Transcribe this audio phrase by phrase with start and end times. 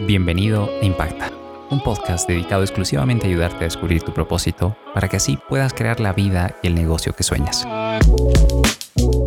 [0.00, 1.30] Bienvenido a Impacta,
[1.70, 6.00] un podcast dedicado exclusivamente a ayudarte a descubrir tu propósito para que así puedas crear
[6.00, 7.64] la vida y el negocio que sueñas.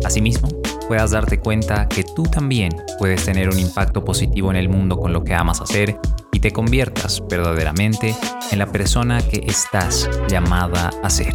[0.04, 0.48] Asimismo,
[0.86, 5.12] puedas darte cuenta que tú también puedes tener un impacto positivo en el mundo con
[5.12, 5.98] lo que amas hacer
[6.32, 8.14] y te conviertas verdaderamente
[8.52, 11.32] en la persona que estás llamada a ser.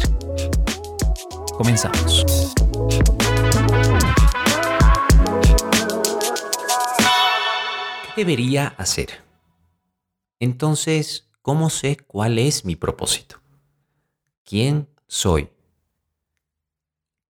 [1.58, 2.24] Comenzamos.
[8.14, 9.23] ¿Qué debería hacer?
[10.44, 13.40] Entonces, ¿cómo sé cuál es mi propósito?
[14.44, 15.48] ¿Quién soy?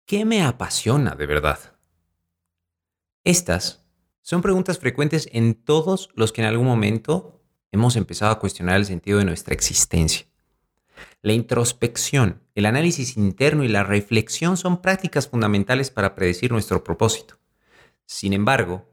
[0.07, 1.77] ¿Qué me apasiona de verdad?
[3.23, 3.85] Estas
[4.23, 8.87] son preguntas frecuentes en todos los que en algún momento hemos empezado a cuestionar el
[8.87, 10.27] sentido de nuestra existencia.
[11.21, 17.39] La introspección, el análisis interno y la reflexión son prácticas fundamentales para predecir nuestro propósito.
[18.07, 18.89] Sin embargo,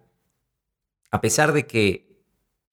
[1.10, 2.09] a pesar de que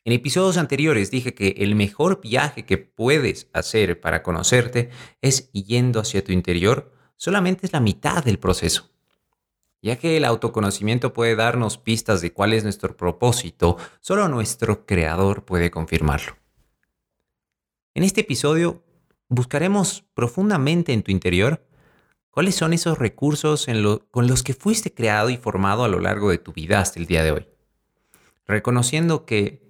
[0.07, 4.91] en episodios anteriores dije que el mejor viaje que puedes hacer para conocerte
[5.21, 6.93] es yendo hacia tu interior.
[7.17, 8.89] Solamente es la mitad del proceso.
[9.83, 15.45] Ya que el autoconocimiento puede darnos pistas de cuál es nuestro propósito, solo nuestro creador
[15.45, 16.37] puede confirmarlo.
[17.93, 18.85] En este episodio
[19.29, 21.67] buscaremos profundamente en tu interior
[22.31, 23.67] cuáles son esos recursos
[24.13, 27.07] con los que fuiste creado y formado a lo largo de tu vida hasta el
[27.07, 27.49] día de hoy.
[28.47, 29.66] Reconociendo que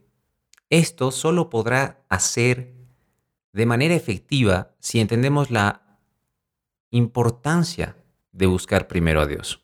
[0.70, 2.74] esto solo podrá hacer
[3.52, 5.98] de manera efectiva si entendemos la
[6.90, 7.96] importancia
[8.32, 9.62] de buscar primero a Dios.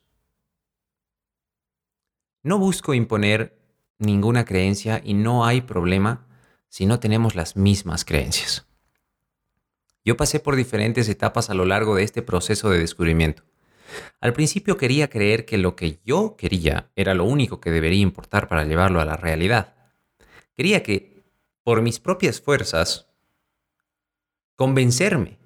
[2.43, 3.59] No busco imponer
[3.99, 6.27] ninguna creencia y no hay problema
[6.69, 8.67] si no tenemos las mismas creencias.
[10.05, 13.45] Yo pasé por diferentes etapas a lo largo de este proceso de descubrimiento.
[14.21, 18.49] Al principio quería creer que lo que yo quería era lo único que debería importar
[18.49, 19.75] para llevarlo a la realidad.
[20.57, 21.25] Quería que,
[21.63, 23.09] por mis propias fuerzas,
[24.57, 25.39] convencerme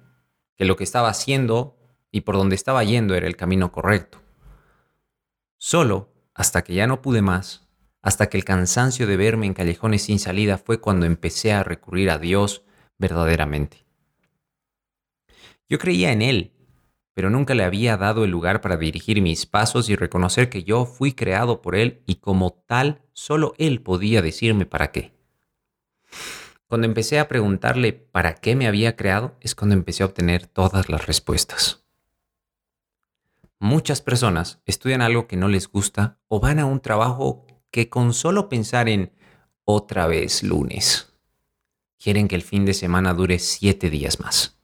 [0.55, 1.77] que lo que estaba haciendo
[2.11, 4.21] y por donde estaba yendo era el camino correcto.
[5.57, 7.67] Solo hasta que ya no pude más,
[8.01, 12.09] hasta que el cansancio de verme en callejones sin salida fue cuando empecé a recurrir
[12.09, 12.63] a Dios
[12.97, 13.85] verdaderamente.
[15.69, 16.53] Yo creía en Él,
[17.17, 20.85] pero nunca le había dado el lugar para dirigir mis pasos y reconocer que yo
[20.85, 25.13] fui creado por Él y como tal solo Él podía decirme para qué.
[26.67, 30.89] Cuando empecé a preguntarle para qué me había creado es cuando empecé a obtener todas
[30.89, 31.87] las respuestas.
[33.57, 38.13] Muchas personas estudian algo que no les gusta o van a un trabajo que con
[38.13, 39.11] solo pensar en
[39.65, 41.15] otra vez lunes,
[41.97, 44.56] quieren que el fin de semana dure siete días más.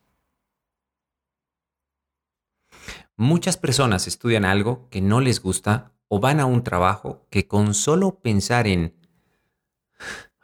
[3.16, 7.74] Muchas personas estudian algo que no les gusta o van a un trabajo que con
[7.74, 8.96] solo pensar en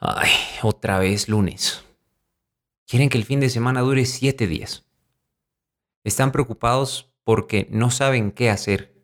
[0.02, 0.30] Ay,
[0.63, 1.84] otra vez lunes.
[2.88, 4.85] Quieren que el fin de semana dure siete días.
[6.06, 9.03] Están preocupados porque no saben qué hacer.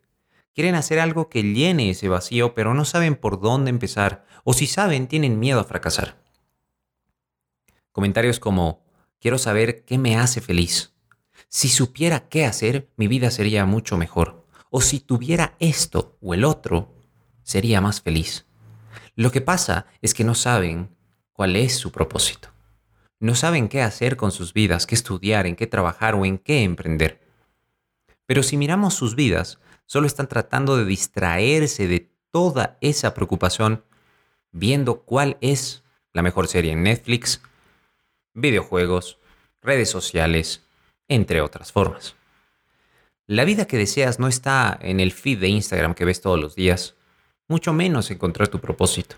[0.54, 4.66] Quieren hacer algo que llene ese vacío, pero no saben por dónde empezar, o si
[4.66, 6.16] saben, tienen miedo a fracasar.
[7.92, 8.82] Comentarios como,
[9.20, 10.95] quiero saber qué me hace feliz.
[11.48, 14.46] Si supiera qué hacer, mi vida sería mucho mejor.
[14.70, 16.94] O si tuviera esto o el otro,
[17.42, 18.46] sería más feliz.
[19.14, 20.94] Lo que pasa es que no saben
[21.32, 22.50] cuál es su propósito.
[23.18, 26.64] No saben qué hacer con sus vidas, qué estudiar, en qué trabajar o en qué
[26.64, 27.22] emprender.
[28.26, 33.84] Pero si miramos sus vidas, solo están tratando de distraerse de toda esa preocupación
[34.52, 37.40] viendo cuál es la mejor serie en Netflix,
[38.34, 39.18] videojuegos,
[39.62, 40.65] redes sociales,
[41.08, 42.16] entre otras formas.
[43.26, 46.54] La vida que deseas no está en el feed de Instagram que ves todos los
[46.54, 46.94] días,
[47.48, 49.16] mucho menos encontrar tu propósito.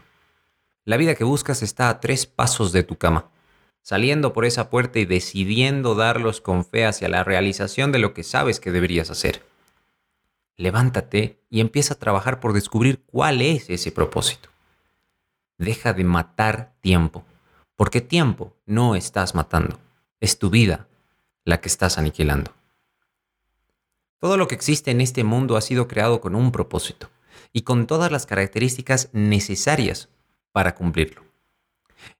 [0.84, 3.30] La vida que buscas está a tres pasos de tu cama,
[3.82, 8.22] saliendo por esa puerta y decidiendo darlos con fe hacia la realización de lo que
[8.22, 9.42] sabes que deberías hacer.
[10.56, 14.48] Levántate y empieza a trabajar por descubrir cuál es ese propósito.
[15.58, 17.24] Deja de matar tiempo,
[17.76, 19.78] porque tiempo no estás matando,
[20.20, 20.88] es tu vida
[21.44, 22.52] la que estás aniquilando.
[24.20, 27.08] Todo lo que existe en este mundo ha sido creado con un propósito
[27.52, 30.08] y con todas las características necesarias
[30.52, 31.22] para cumplirlo.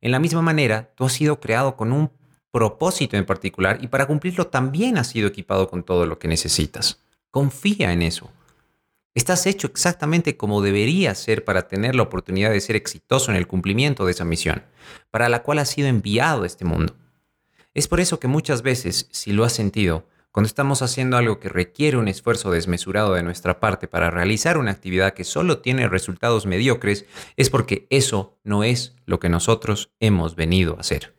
[0.01, 2.11] En la misma manera, tú has sido creado con un
[2.51, 7.01] propósito en particular y para cumplirlo también has sido equipado con todo lo que necesitas.
[7.31, 8.31] Confía en eso.
[9.15, 13.49] Estás hecho exactamente como deberías ser para tener la oportunidad de ser exitoso en el
[13.49, 14.63] cumplimiento de esa misión,
[15.11, 16.95] para la cual has sido enviado a este mundo.
[17.79, 21.49] Es por eso que muchas veces, si lo has sentido, Cuando estamos haciendo algo que
[21.49, 26.45] requiere un esfuerzo desmesurado de nuestra parte para realizar una actividad que solo tiene resultados
[26.45, 31.17] mediocres, es porque eso no es lo que nosotros hemos venido a hacer.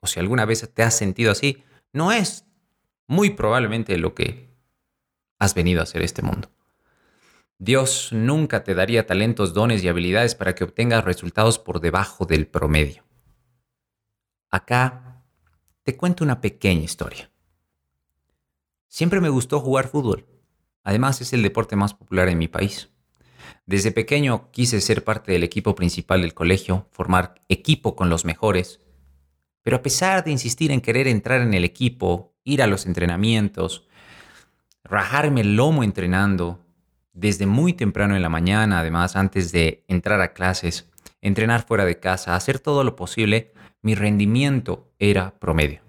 [0.00, 2.46] O si alguna vez te has sentido así, no es
[3.06, 4.48] muy probablemente lo que
[5.38, 6.50] has venido a hacer este mundo.
[7.58, 12.46] Dios nunca te daría talentos, dones y habilidades para que obtengas resultados por debajo del
[12.46, 13.04] promedio.
[14.50, 15.07] Acá
[15.88, 17.30] te cuento una pequeña historia.
[18.88, 20.26] Siempre me gustó jugar fútbol.
[20.84, 22.90] Además es el deporte más popular en mi país.
[23.64, 28.82] Desde pequeño quise ser parte del equipo principal del colegio, formar equipo con los mejores.
[29.62, 33.88] Pero a pesar de insistir en querer entrar en el equipo, ir a los entrenamientos,
[34.84, 36.66] rajarme el lomo entrenando,
[37.14, 40.90] desde muy temprano en la mañana, además antes de entrar a clases,
[41.22, 45.88] entrenar fuera de casa, hacer todo lo posible, mi rendimiento era promedio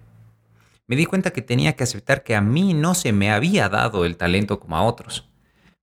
[0.90, 4.04] me di cuenta que tenía que aceptar que a mí no se me había dado
[4.04, 5.30] el talento como a otros.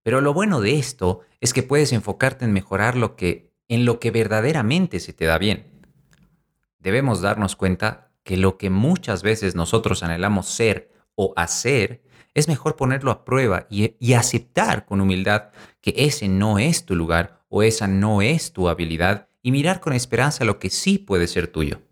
[0.03, 4.01] Pero lo bueno de esto es que puedes enfocarte en mejorar lo que en lo
[4.01, 5.63] que verdaderamente se te da bien.
[6.79, 12.03] Debemos darnos cuenta que lo que muchas veces nosotros anhelamos ser o hacer
[12.33, 16.97] es mejor ponerlo a prueba y, y aceptar con humildad que ese no es tu
[16.97, 21.27] lugar o esa no es tu habilidad y mirar con esperanza lo que sí puede
[21.27, 21.86] ser tuyo.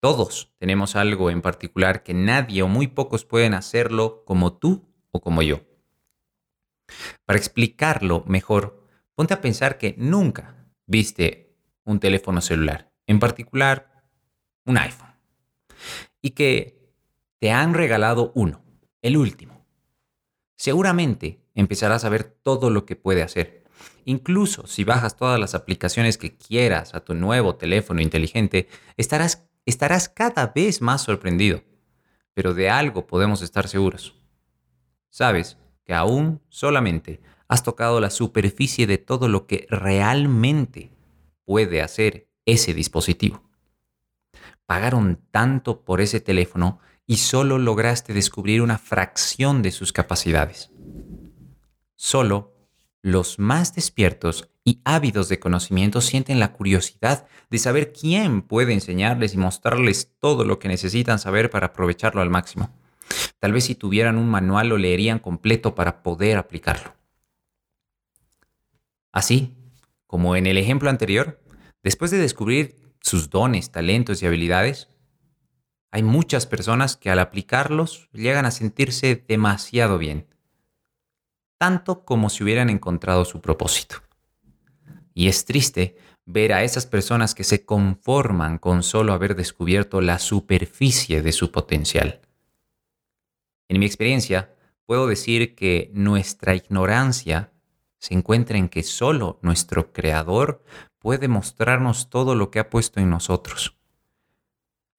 [0.00, 5.20] Todos tenemos algo en particular que nadie o muy pocos pueden hacerlo como tú o
[5.20, 5.60] como yo.
[7.26, 11.54] Para explicarlo mejor, ponte a pensar que nunca viste
[11.84, 14.04] un teléfono celular, en particular
[14.64, 15.14] un iPhone,
[16.22, 16.94] y que
[17.38, 18.62] te han regalado uno,
[19.02, 19.66] el último.
[20.56, 23.64] Seguramente empezarás a ver todo lo que puede hacer.
[24.04, 30.08] Incluso si bajas todas las aplicaciones que quieras a tu nuevo teléfono inteligente, estarás estarás
[30.08, 31.62] cada vez más sorprendido.
[32.34, 34.14] Pero de algo podemos estar seguros.
[35.08, 40.92] Sabes que aún solamente has tocado la superficie de todo lo que realmente
[41.44, 43.42] puede hacer ese dispositivo.
[44.66, 50.70] Pagaron tanto por ese teléfono y solo lograste descubrir una fracción de sus capacidades.
[51.96, 52.54] Solo
[53.02, 59.34] los más despiertos y ávidos de conocimiento sienten la curiosidad de saber quién puede enseñarles
[59.34, 62.70] y mostrarles todo lo que necesitan saber para aprovecharlo al máximo.
[63.40, 66.94] Tal vez si tuvieran un manual lo leerían completo para poder aplicarlo.
[69.10, 69.56] Así,
[70.06, 71.40] como en el ejemplo anterior,
[71.82, 74.86] después de descubrir sus dones, talentos y habilidades,
[75.90, 80.30] hay muchas personas que al aplicarlos llegan a sentirse demasiado bien
[81.60, 83.96] tanto como si hubieran encontrado su propósito.
[85.14, 85.96] Y es triste
[86.26, 91.50] ver a esas personas que se conforman con solo haber descubierto la superficie de su
[91.50, 92.20] potencial.
[93.68, 94.54] En mi experiencia,
[94.86, 97.52] puedo decir que nuestra ignorancia
[97.98, 100.64] se encuentra en que solo nuestro Creador
[100.98, 103.76] puede mostrarnos todo lo que ha puesto en nosotros.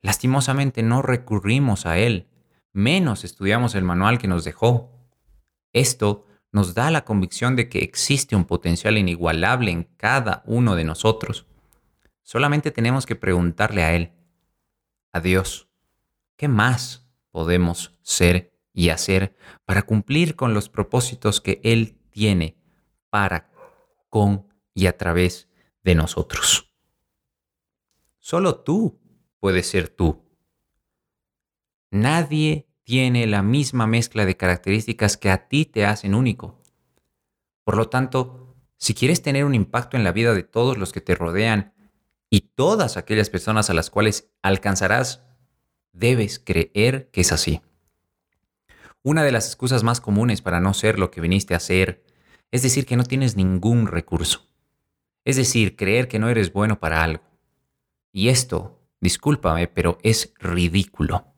[0.01, 2.27] Lastimosamente no recurrimos a Él,
[2.73, 4.91] menos estudiamos el manual que nos dejó.
[5.73, 10.83] Esto nos da la convicción de que existe un potencial inigualable en cada uno de
[10.83, 11.47] nosotros.
[12.23, 14.11] Solamente tenemos que preguntarle a Él,
[15.11, 15.69] a Dios,
[16.35, 22.57] ¿qué más podemos ser y hacer para cumplir con los propósitos que Él tiene
[23.09, 23.49] para,
[24.09, 25.49] con y a través
[25.83, 26.73] de nosotros?
[28.19, 28.99] Solo tú
[29.39, 30.23] puedes ser tú.
[31.89, 36.61] Nadie tiene la misma mezcla de características que a ti te hacen único.
[37.63, 41.01] Por lo tanto, si quieres tener un impacto en la vida de todos los que
[41.01, 41.73] te rodean
[42.29, 45.21] y todas aquellas personas a las cuales alcanzarás,
[45.93, 47.61] debes creer que es así.
[49.03, 52.03] Una de las excusas más comunes para no ser lo que viniste a ser
[52.51, 54.47] es decir que no tienes ningún recurso.
[55.23, 57.23] Es decir, creer que no eres bueno para algo.
[58.11, 61.30] Y esto, discúlpame, pero es ridículo.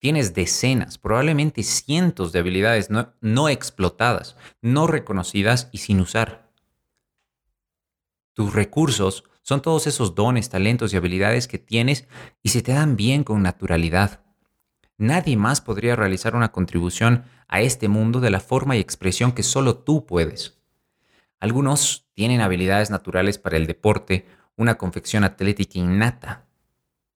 [0.00, 6.52] Tienes decenas, probablemente cientos de habilidades no, explotadas, no reconocidas y sin usar.
[8.32, 12.06] Tus recursos son todos esos dones, talentos y habilidades que tienes
[12.42, 14.20] y se te dan bien con naturalidad.
[14.98, 19.42] Nadie más podría realizar una contribución a este mundo de la forma y expresión que
[19.42, 20.60] solo tú puedes.
[21.40, 24.26] Algunos tienen habilidades naturales para el deporte,
[24.56, 26.46] una confección atlética innata.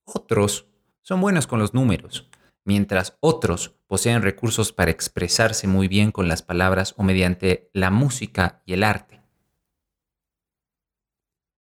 [0.04, 0.66] Otros
[1.00, 2.28] son buenos con los números,
[2.64, 8.62] mientras otros poseen recursos para expresarse muy bien con las palabras o mediante la música
[8.64, 9.20] y el arte.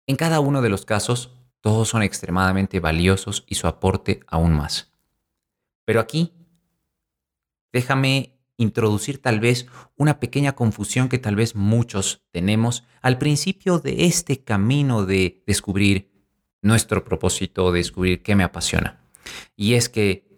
[0.07, 4.93] En cada uno de los casos, todos son extremadamente valiosos y su aporte aún más.
[5.85, 6.33] Pero aquí
[7.73, 9.67] déjame introducir tal vez
[9.97, 16.11] una pequeña confusión que tal vez muchos tenemos al principio de este camino de descubrir
[16.63, 19.01] nuestro propósito, de descubrir qué me apasiona.
[19.57, 20.30] Y es que,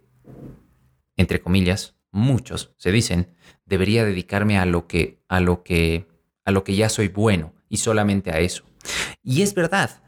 [1.17, 6.09] entre comillas, muchos se dicen, debería dedicarme a lo que, a lo que,
[6.45, 8.65] a lo que ya soy bueno y solamente a eso.
[9.23, 10.03] Y es verdad.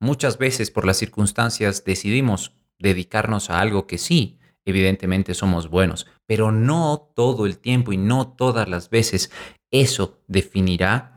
[0.00, 6.50] Muchas veces por las circunstancias decidimos dedicarnos a algo que sí, evidentemente somos buenos, pero
[6.50, 9.30] no todo el tiempo y no todas las veces
[9.70, 11.12] eso definirá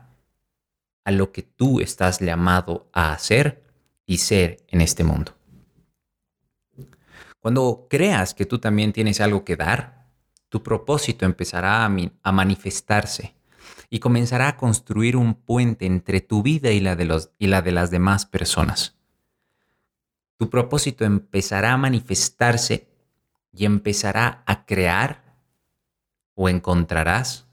[1.04, 3.64] a lo que tú estás llamado a hacer
[4.06, 5.35] y ser en este mundo.
[7.40, 10.06] Cuando creas que tú también tienes algo que dar,
[10.48, 13.34] tu propósito empezará a, manifestarse
[13.90, 17.62] y comenzará a construir un puente entre tu vida y la de, los, y la
[17.62, 18.96] de las demás personas.
[20.38, 22.88] Tu propósito empezará a manifestarse
[23.52, 25.36] y empezará a crear
[26.34, 27.46] o encontrarás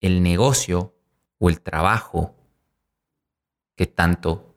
[0.00, 0.94] el negocio
[1.38, 2.34] o el trabajo
[3.76, 4.56] que tanto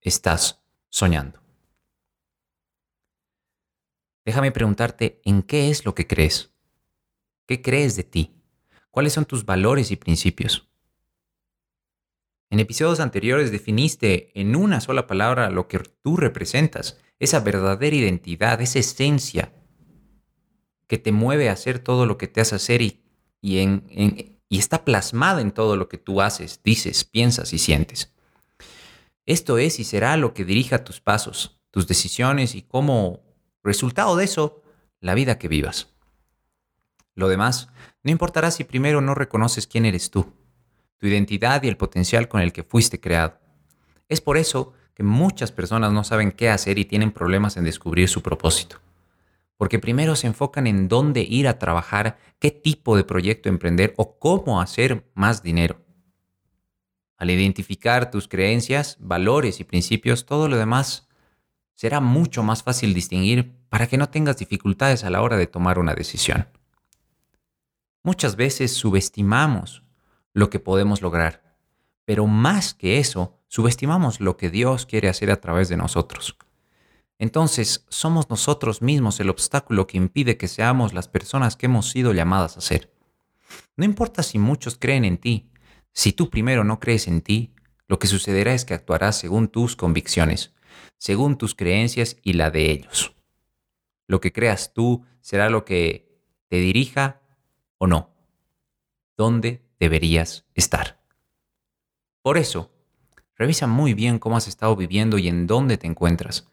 [0.00, 1.47] estás soñando.
[4.28, 6.52] Déjame preguntarte en qué es lo que crees.
[7.46, 8.34] ¿Qué crees de ti?
[8.90, 10.68] ¿Cuáles son tus valores y principios?
[12.50, 18.60] En episodios anteriores definiste en una sola palabra lo que tú representas esa verdadera identidad,
[18.60, 19.54] esa esencia
[20.88, 23.00] que te mueve a hacer todo lo que te hace hacer y,
[23.40, 28.12] y, está plasmada en todo lo que tú haces, dices, piensas y sientes.
[29.24, 33.26] Esto es y será lo que dirija tus pasos, tus decisiones y como
[33.68, 34.62] resultado de eso,
[35.00, 35.94] la vida que vivas.
[37.14, 37.68] Lo demás,
[38.02, 40.32] no importará si primero no reconoces quién eres tú,
[40.96, 43.38] tu identidad y el potencial con el que fuiste creado.
[44.08, 48.08] Es por eso que muchas personas no saben qué hacer y tienen problemas en descubrir
[48.08, 48.80] su propósito.
[49.58, 54.18] Porque primero se enfocan en dónde ir a trabajar, qué tipo de proyecto emprender o
[54.18, 55.84] cómo hacer más dinero.
[57.18, 61.07] Al identificar tus creencias, valores y principios, todo lo demás
[61.78, 65.78] será mucho más fácil distinguir para que no tengas dificultades a la hora de tomar
[65.78, 66.48] una decisión.
[68.02, 69.84] Muchas veces subestimamos
[70.32, 71.56] lo que podemos lograr,
[72.04, 76.36] pero más que eso, subestimamos lo que Dios quiere hacer a través de nosotros.
[77.16, 82.12] Entonces, somos nosotros mismos el obstáculo que impide que seamos las personas que hemos sido
[82.12, 82.92] llamadas a ser.
[83.76, 85.48] No importa si muchos creen en ti,
[85.92, 87.54] si tú primero no crees en ti,
[87.86, 90.52] lo que sucederá es que actuarás según tus convicciones,
[90.96, 93.14] según tus creencias y la de ellos.
[94.06, 96.08] Lo que creas tú será lo que
[96.48, 97.20] te dirija
[97.78, 98.10] o no.
[99.16, 101.00] ¿Dónde deberías estar?
[102.22, 102.72] Por eso,
[103.38, 106.48] Revisa muy bien cómo has estado viviendo y en dónde te encuentras,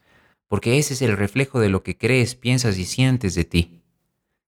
[0.47, 3.81] porque ese es el reflejo de lo que crees, piensas y sientes de ti.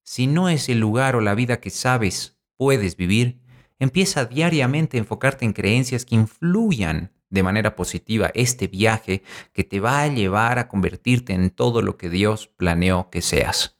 [0.03, 3.39] Si no es el lugar o la vida que sabes puedes vivir,
[3.79, 9.79] empieza diariamente a enfocarte en creencias que influyan de manera positiva este viaje que te
[9.79, 13.77] va a llevar a convertirte en todo lo que Dios planeó que seas.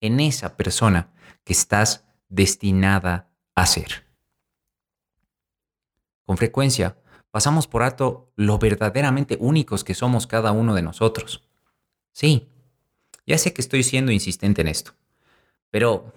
[0.00, 1.12] En esa persona
[1.44, 4.06] que estás destinada a ser.
[6.24, 6.96] Con frecuencia,
[7.30, 11.48] pasamos por alto lo verdaderamente únicos que somos cada uno de nosotros.
[12.12, 12.48] Sí,
[13.26, 14.94] ya sé que estoy siendo insistente en esto,
[15.70, 16.12] pero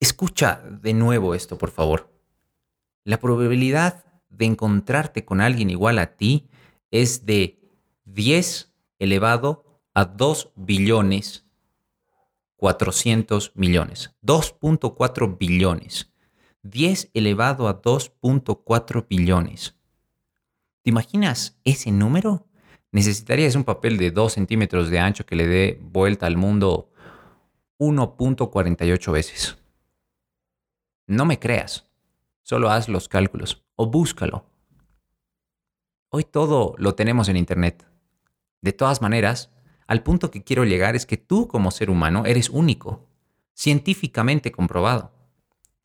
[0.00, 2.10] escucha de nuevo esto, por favor.
[3.04, 6.48] La probabilidad de encontrarte con alguien igual a ti
[6.90, 7.60] es de
[8.04, 11.42] 10 elevado a 2 billones
[12.62, 14.14] 400 millones.
[14.22, 16.12] 2.4 billones.
[16.62, 19.74] 10 elevado a 2.4 billones.
[20.82, 22.46] ¿Te imaginas ese número?
[22.92, 26.92] Necesitarías un papel de 2 centímetros de ancho que le dé vuelta al mundo
[27.80, 29.58] 1.48 veces.
[31.08, 31.88] No me creas,
[32.42, 34.46] solo haz los cálculos o búscalo.
[36.08, 37.86] Hoy todo lo tenemos en Internet.
[38.60, 39.50] De todas maneras,
[39.86, 43.08] al punto que quiero llegar es que tú como ser humano eres único,
[43.54, 45.12] científicamente comprobado.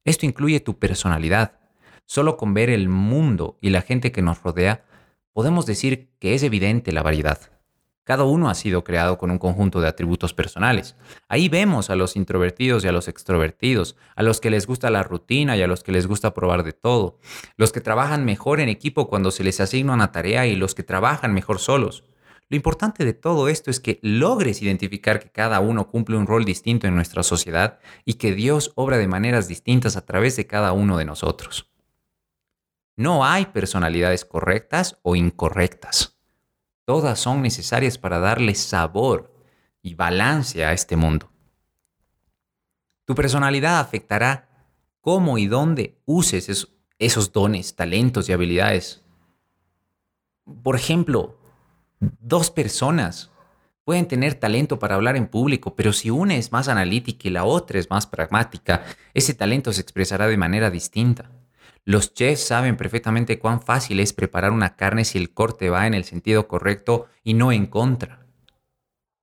[0.03, 1.59] Esto incluye tu personalidad.
[2.05, 4.85] Solo con ver el mundo y la gente que nos rodea,
[5.33, 7.56] podemos decir que es evidente la variedad.
[8.07, 10.95] Cada uno ha sido creado con un conjunto de atributos personales.
[11.27, 15.03] Ahí vemos a los introvertidos y a los extrovertidos, a los que les gusta la
[15.03, 17.19] rutina y a los que les gusta probar de todo,
[17.57, 20.83] los que trabajan mejor en equipo cuando se les asigna una tarea y los que
[20.83, 22.05] trabajan mejor solos.
[22.47, 26.45] Lo importante de todo esto es que logres identificar que cada uno cumple un rol
[26.45, 30.71] distinto en nuestra sociedad y que Dios obra de maneras distintas a través de cada
[30.71, 31.69] uno de nosotros.
[32.95, 36.16] No hay personalidades correctas o incorrectas.
[36.87, 39.29] Todas son necesarias para darle sabor
[39.81, 41.29] y balance a este mundo.
[43.03, 44.47] Tu personalidad afectará
[45.01, 49.03] cómo y dónde uses esos dones, talentos y habilidades.
[50.63, 51.37] Por ejemplo,
[51.99, 53.31] dos personas
[53.83, 57.43] pueden tener talento para hablar en público, pero si una es más analítica y la
[57.43, 61.36] otra es más pragmática, ese talento se expresará de manera distinta.
[61.87, 65.93] Los chefs saben perfectamente cuán fácil es preparar una carne si el corte va en
[65.93, 68.25] el sentido correcto y no en contra.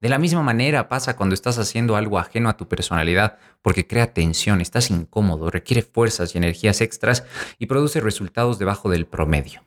[0.01, 4.15] De la misma manera pasa cuando estás haciendo algo ajeno a tu personalidad, porque crea
[4.15, 7.27] tensión, estás incómodo, requiere fuerzas y energías extras
[7.59, 9.63] y produce resultados debajo del promedio.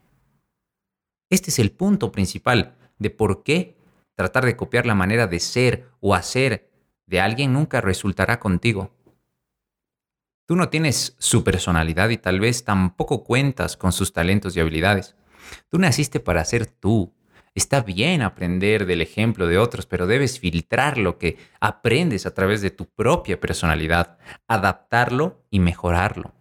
[1.29, 3.77] Este es el punto principal de por qué
[4.15, 6.71] tratar de copiar la manera de ser o hacer
[7.05, 8.96] de alguien nunca resultará contigo.
[10.47, 15.17] Tú no tienes su personalidad y tal vez tampoco cuentas con sus talentos y habilidades.
[15.67, 17.13] Tú naciste para ser tú.
[17.53, 22.61] Está bien aprender del ejemplo de otros, pero debes filtrar lo que aprendes a través
[22.61, 26.33] de tu propia personalidad, adaptarlo y mejorarlo.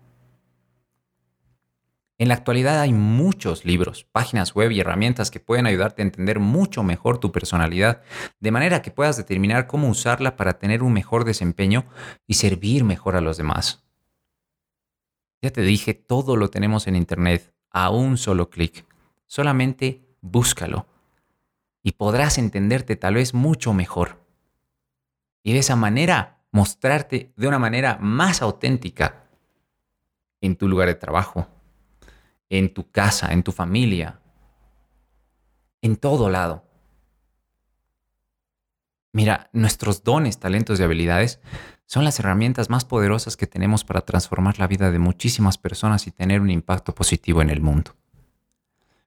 [2.16, 6.38] En la actualidad hay muchos libros, páginas web y herramientas que pueden ayudarte a entender
[6.38, 8.02] mucho mejor tu personalidad,
[8.38, 11.86] de manera que puedas determinar cómo usarla para tener un mejor desempeño
[12.24, 13.85] y servir mejor a los demás.
[15.42, 18.86] Ya te dije, todo lo tenemos en Internet a un solo clic.
[19.26, 20.86] Solamente búscalo
[21.82, 24.24] y podrás entenderte tal vez mucho mejor.
[25.42, 29.28] Y de esa manera mostrarte de una manera más auténtica
[30.40, 31.46] en tu lugar de trabajo,
[32.48, 34.20] en tu casa, en tu familia,
[35.82, 36.64] en todo lado.
[39.12, 41.40] Mira, nuestros dones, talentos y habilidades
[41.86, 46.10] son las herramientas más poderosas que tenemos para transformar la vida de muchísimas personas y
[46.10, 47.94] tener un impacto positivo en el mundo.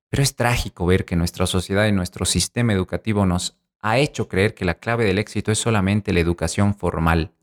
[0.10, 4.56] Pero es trágico ver que nuestra sociedad y nuestro sistema educativo nos ha hecho creer
[4.56, 7.34] que la clave del éxito es solamente la educación formal.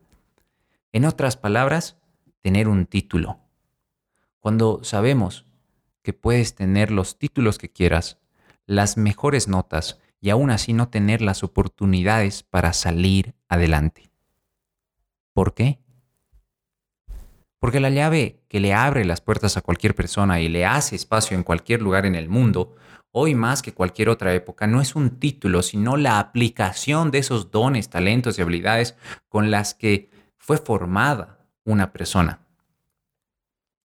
[0.92, 1.96] En otras palabras,
[2.40, 3.38] tener un título.
[4.40, 5.46] Cuando sabemos
[6.02, 8.18] que puedes tener los títulos que quieras,
[8.66, 14.10] las mejores notas y aún así no tener las oportunidades para salir adelante.
[15.36, 15.80] ¿Por qué?
[17.58, 21.36] Porque la llave que le abre las puertas a cualquier persona y le hace espacio
[21.36, 22.75] en cualquier lugar en el mundo,
[23.10, 27.50] hoy más que cualquier otra época, no es un título, sino la aplicación de esos
[27.50, 28.96] dones, talentos y habilidades
[29.28, 32.40] con las que fue formada una persona.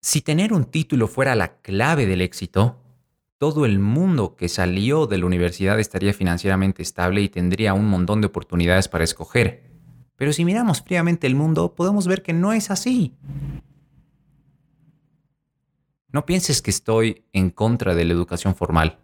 [0.02, 2.76] Si tener un título fuera la clave del éxito,
[3.38, 8.20] todo el mundo que salió de la universidad estaría financieramente estable y tendría un montón
[8.20, 9.67] de oportunidades para escoger.
[10.18, 13.14] Pero si miramos fríamente el mundo, podemos ver que no es así.
[16.10, 18.98] No pienses que estoy en contra de la educación formal.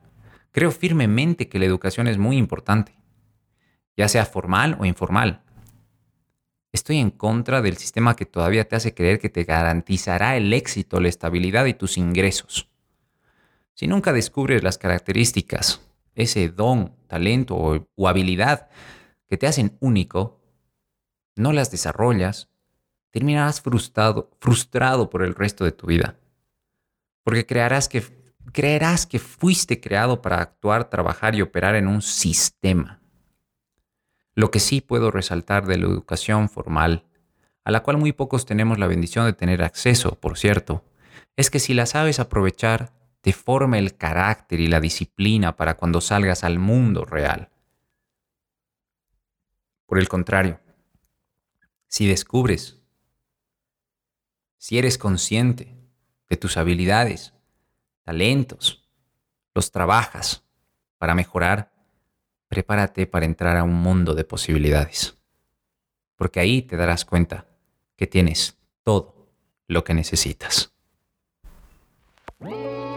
[0.51, 2.99] Creo firmemente que la educación es muy importante,
[3.97, 5.43] ya sea formal o informal.
[6.73, 11.01] Estoy en contra del sistema que todavía te hace creer que te garantizará el éxito,
[11.01, 12.69] la estabilidad y tus ingresos.
[13.75, 15.81] Si nunca descubres las características,
[16.17, 18.69] ese don, talento o, habilidad
[19.29, 20.44] que te hacen único,
[21.37, 22.49] no las desarrollas,
[23.11, 26.17] terminarás frustrado, frustrado por el resto de tu vida.
[27.23, 28.03] Porque creerás que,
[28.53, 33.01] creerás que fuiste creado para actuar, trabajar y operar en un sistema.
[34.35, 37.05] Lo que sí puedo resaltar de la educación formal,
[37.65, 40.85] a la cual muy pocos tenemos la bendición de tener acceso, por cierto,
[41.37, 46.01] es que si la sabes aprovechar, te forma el carácter y la disciplina para cuando
[46.01, 47.49] salgas al mundo real.
[49.87, 50.61] Por el contrario,
[51.95, 52.83] si descubres,
[54.59, 55.77] si eres consciente
[56.29, 57.35] de tus habilidades,
[58.03, 58.91] talentos,
[59.55, 60.43] los trabajas
[60.99, 61.73] para mejorar,
[62.49, 65.17] prepárate para entrar a un mundo de posibilidades.
[66.17, 67.47] Porque ahí te darás cuenta
[67.95, 69.29] que tienes todo
[69.69, 70.75] lo que necesitas.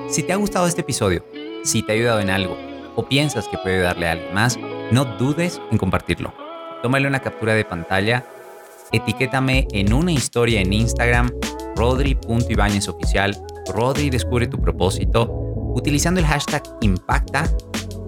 [0.09, 1.23] Si te ha gustado este episodio,
[1.63, 2.57] si te ha ayudado en algo
[2.95, 4.57] o piensas que puede darle a alguien más,
[4.91, 6.33] no dudes en compartirlo.
[6.81, 8.25] Tómale una captura de pantalla
[8.91, 11.31] etiquétame en una historia en Instagram,
[11.75, 13.35] rodri.ibáñez oficial,
[13.73, 15.27] Rodri descubre tu propósito,
[15.75, 17.51] utilizando el hashtag Impacta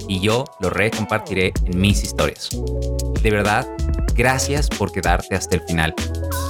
[0.08, 2.50] y yo lo recompartiré en mis historias.
[3.22, 3.68] De verdad,
[4.15, 5.94] gracias por quedarte hasta el final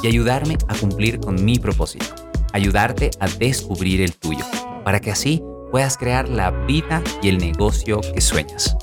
[0.04, 2.06] y ayudarme a cumplir con mi propósito,
[2.54, 4.46] ayudarte a descubrir el tuyo,
[4.84, 8.76] para que así puedas crear la vida y el negocio que sueñas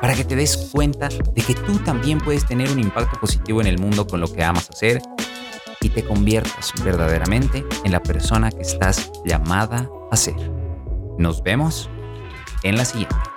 [0.00, 3.66] para que te des cuenta de que tú también puedes tener un impacto positivo en
[3.66, 5.00] el mundo con lo que amas hacer
[5.80, 10.36] y te conviertas verdaderamente en la persona que estás llamada a ser.
[11.18, 11.88] Nos vemos
[12.62, 13.33] en la siguiente.